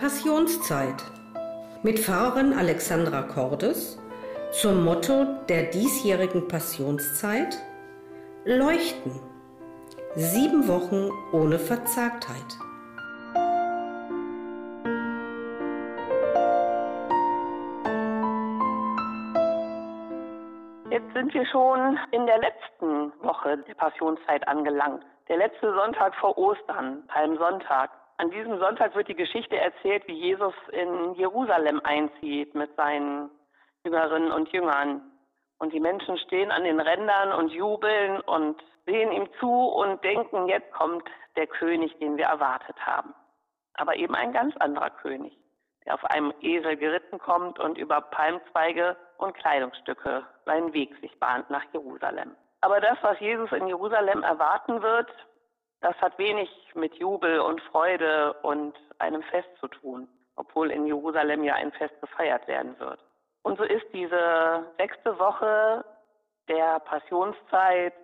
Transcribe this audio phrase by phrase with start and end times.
[0.00, 1.04] Passionszeit
[1.82, 3.98] mit Pfarrerin Alexandra Cordes
[4.50, 7.58] zum Motto der diesjährigen Passionszeit
[8.46, 9.20] Leuchten.
[10.14, 12.50] Sieben Wochen ohne Verzagtheit.
[20.88, 25.04] Jetzt sind wir schon in der letzten Woche der Passionszeit angelangt.
[25.28, 27.90] Der letzte Sonntag vor Ostern, Palmsonntag.
[28.20, 33.30] An diesem Sonntag wird die Geschichte erzählt, wie Jesus in Jerusalem einzieht mit seinen
[33.82, 35.10] Jüngerinnen und Jüngern.
[35.58, 40.48] Und die Menschen stehen an den Rändern und jubeln und sehen ihm zu und denken,
[40.48, 43.14] jetzt kommt der König, den wir erwartet haben.
[43.72, 45.34] Aber eben ein ganz anderer König,
[45.86, 51.48] der auf einem Esel geritten kommt und über Palmzweige und Kleidungsstücke seinen Weg sich bahnt
[51.48, 52.36] nach Jerusalem.
[52.60, 55.08] Aber das, was Jesus in Jerusalem erwarten wird,
[55.80, 61.44] das hat wenig mit Jubel und Freude und einem Fest zu tun, obwohl in Jerusalem
[61.44, 63.00] ja ein Fest gefeiert werden wird.
[63.42, 65.84] Und so ist diese sechste Woche
[66.48, 67.94] der Passionszeit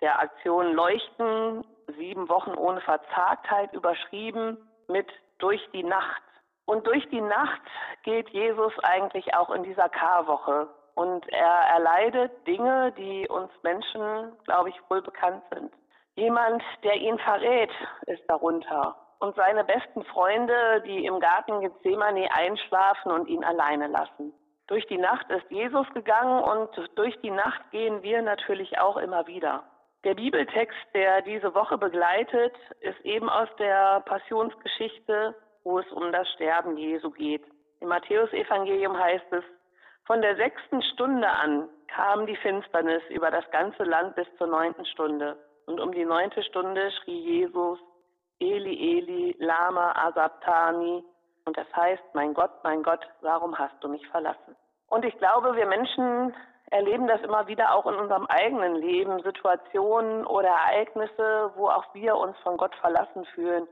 [0.00, 1.64] der Aktion Leuchten,
[1.96, 4.56] sieben Wochen ohne Verzagtheit überschrieben
[4.86, 6.22] mit durch die Nacht.
[6.66, 7.62] Und durch die Nacht
[8.04, 10.68] geht Jesus eigentlich auch in dieser Karwoche.
[10.94, 15.72] Und er erleidet Dinge, die uns Menschen, glaube ich, wohl bekannt sind.
[16.18, 17.70] Jemand, der ihn verrät,
[18.06, 18.96] ist darunter.
[19.20, 24.34] Und seine besten Freunde, die im Garten Gethsemane einschlafen und ihn alleine lassen.
[24.66, 29.28] Durch die Nacht ist Jesus gegangen und durch die Nacht gehen wir natürlich auch immer
[29.28, 29.62] wieder.
[30.02, 36.28] Der Bibeltext, der diese Woche begleitet, ist eben aus der Passionsgeschichte, wo es um das
[36.32, 37.44] Sterben Jesu geht.
[37.78, 39.44] Im Matthäusevangelium heißt es,
[40.04, 44.84] von der sechsten Stunde an kam die Finsternis über das ganze Land bis zur neunten
[44.84, 45.38] Stunde.
[45.68, 47.78] Und um die neunte Stunde schrie Jesus,
[48.40, 51.04] Eli, Eli, Lama Asabtani.
[51.44, 54.56] Und das heißt, mein Gott, mein Gott, warum hast du mich verlassen?
[54.88, 56.34] Und ich glaube, wir Menschen
[56.70, 62.16] erleben das immer wieder auch in unserem eigenen Leben, Situationen oder Ereignisse, wo auch wir
[62.16, 63.68] uns von Gott verlassen fühlen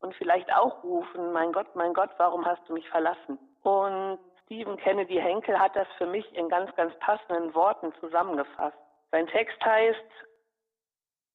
[0.00, 3.36] und vielleicht auch rufen, mein Gott, mein Gott, warum hast du mich verlassen?
[3.62, 8.78] Und Stephen Kennedy Henkel hat das für mich in ganz, ganz passenden Worten zusammengefasst.
[9.10, 10.06] Sein Text heißt,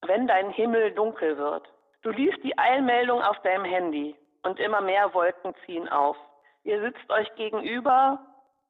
[0.06, 1.68] wenn dein Himmel dunkel wird.
[2.02, 6.18] Du liest die Eilmeldung auf deinem Handy und immer mehr Wolken ziehen auf.
[6.64, 8.20] Ihr sitzt euch gegenüber,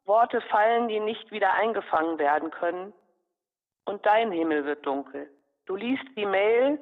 [0.06, 2.94] Worte fallen, die nicht wieder eingefangen werden können
[3.86, 5.30] und dein Himmel wird dunkel.
[5.66, 6.80] Du liest die Mail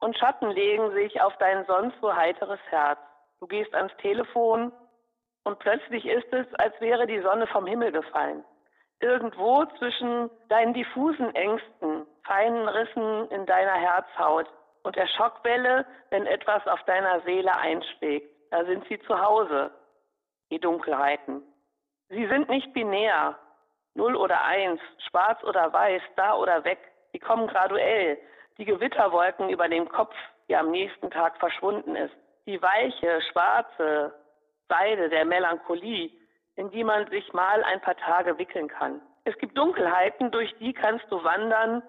[0.00, 2.98] und Schatten legen sich auf dein sonst so heiteres Herz.
[3.40, 4.72] Du gehst ans Telefon
[5.44, 8.44] und plötzlich ist es, als wäre die Sonne vom Himmel gefallen.
[9.00, 14.46] Irgendwo zwischen deinen diffusen Ängsten feinen Rissen in deiner Herzhaut
[14.82, 18.30] und der Schockwelle, wenn etwas auf deiner Seele einschlägt.
[18.50, 19.70] Da sind sie zu Hause,
[20.50, 21.42] die Dunkelheiten.
[22.10, 23.36] Sie sind nicht binär,
[23.94, 26.78] null oder eins, schwarz oder weiß, da oder weg.
[27.12, 28.18] Sie kommen graduell.
[28.58, 30.14] Die Gewitterwolken über dem Kopf,
[30.48, 32.14] die am nächsten Tag verschwunden ist.
[32.46, 34.14] Die weiche, schwarze
[34.68, 36.10] Seide der Melancholie,
[36.56, 39.00] in die man sich mal ein paar Tage wickeln kann.
[39.24, 41.82] Es gibt Dunkelheiten, durch die kannst du wandern,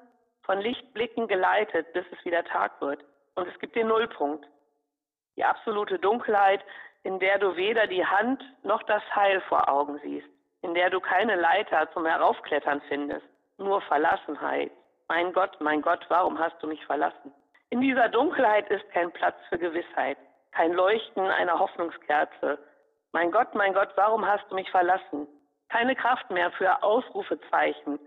[0.50, 3.06] von Lichtblicken geleitet, bis es wieder Tag wird.
[3.36, 4.48] Und es gibt den Nullpunkt.
[5.38, 6.62] Die absolute Dunkelheit,
[7.04, 10.28] in der du weder die Hand noch das Heil vor Augen siehst,
[10.64, 13.28] in der du keine Leiter zum Heraufklettern findest,
[13.60, 14.72] nur Verlassenheit.
[15.08, 17.32] Mein Gott, mein Gott, warum hast du mich verlassen?
[17.70, 20.18] In dieser Dunkelheit ist kein Platz für Gewissheit,
[20.50, 22.58] kein Leuchten einer Hoffnungskerze.
[23.12, 25.28] Mein Gott, mein Gott, warum hast du mich verlassen?
[25.70, 28.00] Keine Kraft mehr für Ausrufezeichen,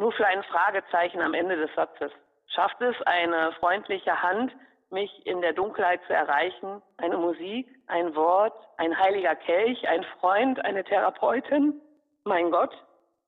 [0.00, 2.10] nur für ein Fragezeichen am Ende des Satzes.
[2.46, 4.50] Schafft es eine freundliche Hand,
[4.88, 6.80] mich in der Dunkelheit zu erreichen?
[6.96, 11.74] Eine Musik, ein Wort, ein heiliger Kelch, ein Freund, eine Therapeutin?
[12.24, 12.74] Mein Gott?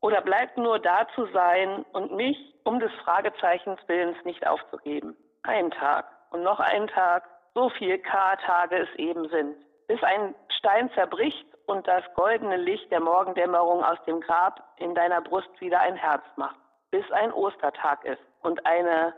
[0.00, 5.14] Oder bleibt nur da zu sein und mich um des Fragezeichens Willens nicht aufzugeben?
[5.42, 9.56] Ein Tag und noch ein Tag, so viel K-Tage es eben sind,
[9.88, 15.20] bis ein Stein zerbricht und das goldene Licht der Morgendämmerung aus dem Grab in deiner
[15.20, 16.61] Brust wieder ein Herz macht
[16.92, 19.14] bis ein Ostertag ist und eine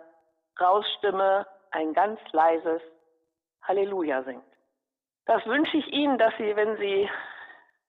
[0.58, 2.80] Rausstimme ein ganz leises
[3.62, 4.44] Halleluja singt.
[5.26, 7.10] Das wünsche ich Ihnen, dass Sie, wenn Sie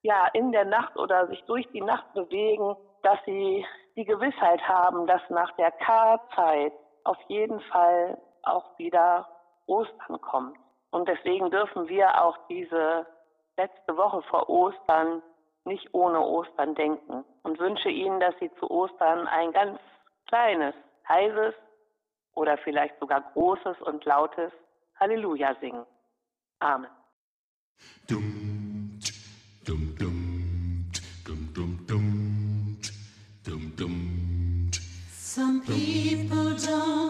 [0.01, 3.65] ja in der Nacht oder sich durch die Nacht bewegen, dass Sie
[3.95, 6.73] die Gewissheit haben, dass nach der K-Zeit
[7.03, 9.27] auf jeden Fall auch wieder
[9.67, 10.57] Ostern kommt.
[10.91, 13.05] Und deswegen dürfen wir auch diese
[13.57, 15.21] letzte Woche vor Ostern
[15.65, 19.79] nicht ohne Ostern denken und wünsche Ihnen, dass Sie zu Ostern ein ganz
[20.27, 20.75] kleines,
[21.07, 21.53] heises
[22.33, 24.51] oder vielleicht sogar großes und lautes
[24.99, 25.85] Halleluja singen.
[26.59, 26.89] Amen.
[28.07, 28.99] Dum,
[29.65, 30.91] dum, dum,
[31.25, 32.77] dum, dum, dum,
[33.43, 34.71] dum, dum.
[35.11, 37.04] Some people don't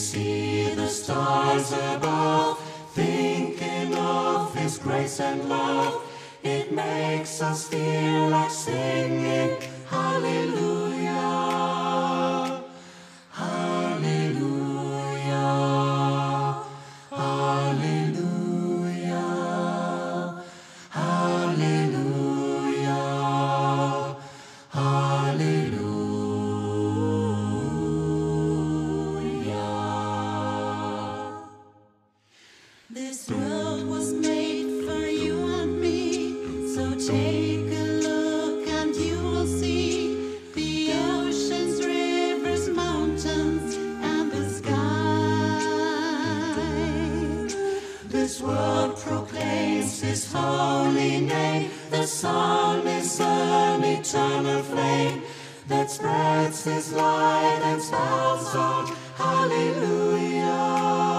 [0.00, 2.58] see the stars above,
[2.94, 6.02] thinking of His grace and love,
[6.42, 9.60] it makes us feel like singing
[9.90, 10.69] Hallelujah.
[32.92, 39.46] This world was made for you and me, so take a look and you will
[39.46, 44.74] see the oceans, rivers, mountains, and the sky.
[48.08, 51.70] This world proclaims His holy name.
[51.90, 55.22] The sun is an eternal flame
[55.68, 61.09] that spreads His light and spells out Hallelujah.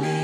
[0.00, 0.23] holy.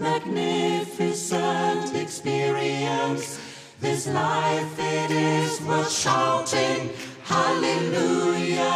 [0.00, 3.38] Magnificent experience.
[3.80, 6.90] This life it is worth shouting,
[7.24, 8.66] Hallelujah.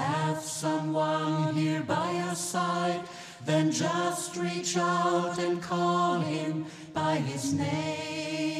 [0.00, 3.02] Have someone here by your side,
[3.44, 8.50] then just reach out and call him by his name.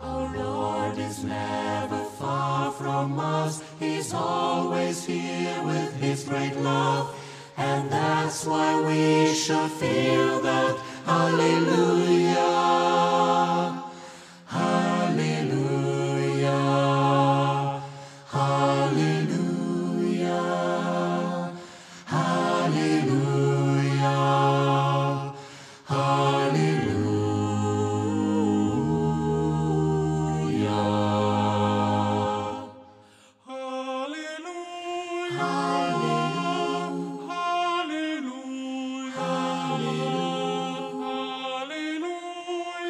[0.00, 7.14] Our Lord is never far from us, He's always here with His great love.
[7.56, 10.76] And that's why we should feel that
[11.06, 12.85] Hallelujah.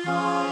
[0.06, 0.45] heart.